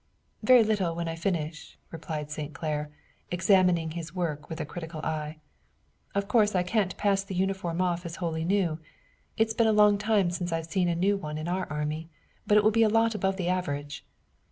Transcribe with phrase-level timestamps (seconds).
[0.41, 2.55] "Very little when I finish," replied St.
[2.55, 2.89] Clair,
[3.29, 5.37] examining his work with a critical eye.
[6.15, 8.79] "Of course I can't pass the uniform off as wholly new.
[9.37, 12.09] It's been a long time since I've seen a new one in our army,
[12.47, 14.03] but it will be a lot above the average."